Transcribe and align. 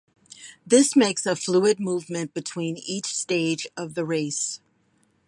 This 0.65 0.95
makes 0.95 1.27
a 1.27 1.35
fluid 1.35 1.79
movement 1.79 2.33
between 2.33 2.75
each 2.77 3.05
stage 3.15 3.67
of 3.77 3.93
the 3.93 4.03
race. 4.03 4.59